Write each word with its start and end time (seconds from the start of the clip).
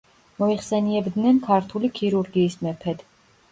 მოიხსენიებდნენ 0.43 1.43
„ქართული 1.45 1.93
ქირურგიის 2.01 2.59
მეფედ“. 2.65 3.07